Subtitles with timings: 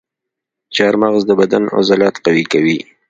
[0.75, 2.79] چارمغز د بدن عضلات قوي کوي.